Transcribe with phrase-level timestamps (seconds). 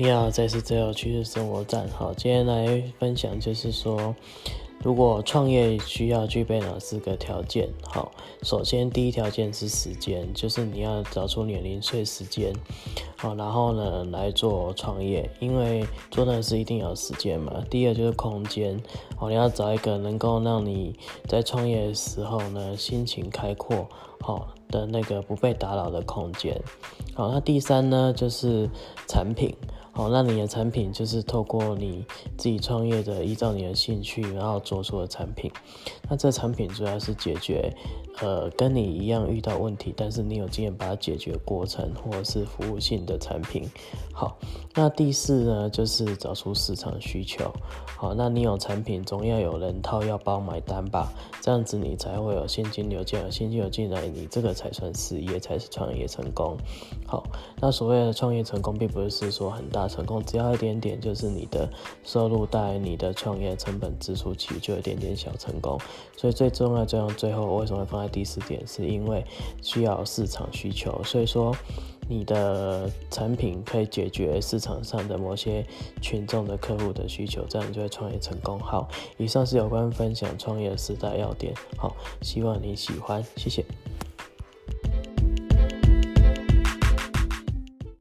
[0.00, 1.88] 你好，这是最有趣的生活站。
[1.88, 4.14] 好，今天来分享就是说，
[4.80, 7.68] 如果创业需要具备哪四个条件？
[7.82, 8.12] 好，
[8.44, 12.52] 首先第一条件是时间，就是你要找出你的零碎时间，
[13.16, 17.60] 好，然后呢来做创业，因为做那事一定要时间嘛。
[17.68, 18.80] 第二就是空间，
[19.16, 20.96] 好，你要找一个能够让你
[21.26, 23.88] 在创业的时候呢心情开阔，
[24.20, 26.56] 好的那个不被打扰的空间。
[27.14, 28.70] 好，那第三呢就是
[29.08, 29.52] 产品。
[29.98, 32.06] 哦，那你的产品就是透过你
[32.36, 35.50] 自己创业的，依照你的兴趣，然后做出的产品。
[36.08, 37.76] 那这产品主要是解决，
[38.20, 43.68] 呃，跟你一样遇到问题，但是你有经验把它解决过程，或者是服务性的产品。
[44.12, 44.36] 好，
[44.74, 47.52] 那第四呢，就是找出市场需求。
[47.96, 51.12] 好，那你有产品，总要有人掏腰包买单吧？
[51.40, 56.56] 这样子你才会有现金流进来，现金流进来，你这个才算事业，才是创业成功。
[57.06, 57.24] 好，
[57.60, 59.88] 那所谓的创业成功，并不是说很大。
[59.88, 61.68] 成功只要一点点，就是你的
[62.04, 65.78] 收入带来你的创业成本支出，其实就有点点小成功。
[66.16, 68.66] 所以最重要、最后最后为什么会放在第四点？
[68.66, 69.24] 是因为
[69.62, 71.02] 需要市场需求。
[71.04, 71.54] 所以说，
[72.08, 75.64] 你的产品可以解决市场上的某些
[76.00, 78.58] 群众的客户的需求，这样你就会创业成功。
[78.58, 81.54] 好，以上是有关分享创业的四大要点。
[81.76, 83.64] 好，希望你喜欢，谢谢。